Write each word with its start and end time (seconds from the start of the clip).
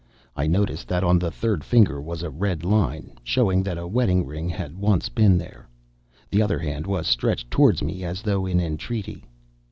I 0.35 0.47
noticed 0.47 0.87
that 0.87 1.03
on 1.03 1.19
the 1.19 1.29
third 1.29 1.63
finger 1.63 2.01
was 2.01 2.23
a 2.23 2.31
red 2.31 2.65
line, 2.65 3.11
showing 3.23 3.61
that 3.61 3.77
a 3.77 3.85
wedding 3.85 4.25
ring 4.25 4.49
had 4.49 4.75
once 4.79 5.09
been 5.09 5.37
there. 5.37 5.69
The 6.31 6.41
other 6.41 6.57
hand 6.57 6.87
was 6.87 7.05
stretched 7.05 7.51
towards 7.51 7.83
me 7.83 8.03
as 8.03 8.23
though 8.23 8.47
in 8.47 8.59
entreaty. 8.59 9.25